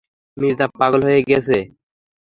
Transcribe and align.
মির্জা 0.37 0.65
পাগল 0.79 1.01
হয়ে 1.07 1.21
গেছে। 1.29 1.57